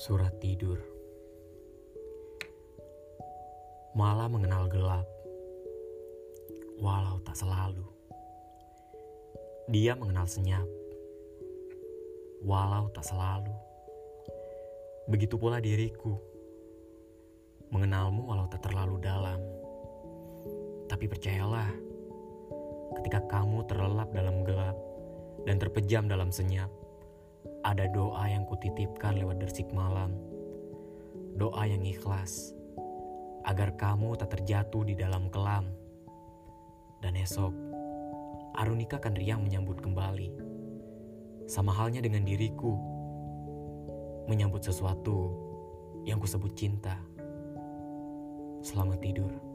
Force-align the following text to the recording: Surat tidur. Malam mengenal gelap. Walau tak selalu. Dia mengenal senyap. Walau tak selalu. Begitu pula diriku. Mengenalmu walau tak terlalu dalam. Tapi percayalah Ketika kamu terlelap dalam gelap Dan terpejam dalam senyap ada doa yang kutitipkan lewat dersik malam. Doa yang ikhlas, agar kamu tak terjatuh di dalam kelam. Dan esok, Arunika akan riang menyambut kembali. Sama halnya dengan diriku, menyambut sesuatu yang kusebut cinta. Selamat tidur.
Surat 0.00 0.32
tidur. 0.40 0.80
Malam 3.92 4.32
mengenal 4.32 4.64
gelap. 4.72 5.04
Walau 6.80 7.20
tak 7.20 7.36
selalu. 7.36 7.84
Dia 9.68 9.92
mengenal 10.00 10.24
senyap. 10.24 10.64
Walau 12.40 12.88
tak 12.96 13.12
selalu. 13.12 13.52
Begitu 15.04 15.36
pula 15.36 15.60
diriku. 15.60 16.16
Mengenalmu 17.68 18.24
walau 18.24 18.48
tak 18.48 18.64
terlalu 18.64 18.96
dalam. 19.04 19.36
Tapi 20.88 21.12
percayalah 21.12 21.68
Ketika 22.96 23.20
kamu 23.28 23.68
terlelap 23.68 24.08
dalam 24.16 24.42
gelap 24.48 24.74
Dan 25.44 25.60
terpejam 25.60 26.10
dalam 26.10 26.34
senyap 26.34 26.79
ada 27.60 27.84
doa 27.92 28.24
yang 28.28 28.48
kutitipkan 28.48 29.20
lewat 29.20 29.40
dersik 29.40 29.68
malam. 29.72 30.16
Doa 31.36 31.68
yang 31.68 31.84
ikhlas, 31.84 32.56
agar 33.44 33.76
kamu 33.76 34.16
tak 34.16 34.36
terjatuh 34.38 34.84
di 34.84 34.94
dalam 34.96 35.28
kelam. 35.32 35.68
Dan 37.00 37.16
esok, 37.16 37.52
Arunika 38.56 39.00
akan 39.00 39.14
riang 39.16 39.40
menyambut 39.40 39.80
kembali. 39.80 40.30
Sama 41.48 41.72
halnya 41.72 42.04
dengan 42.04 42.28
diriku, 42.28 42.76
menyambut 44.28 44.62
sesuatu 44.62 45.32
yang 46.04 46.20
kusebut 46.20 46.52
cinta. 46.54 46.96
Selamat 48.60 49.00
tidur. 49.00 49.49